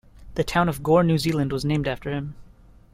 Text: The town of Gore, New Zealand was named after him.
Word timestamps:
The 0.33 0.43
town 0.43 0.67
of 0.67 0.81
Gore, 0.81 1.03
New 1.03 1.19
Zealand 1.19 1.51
was 1.51 1.63
named 1.63 1.87
after 1.87 2.09
him. 2.09 2.33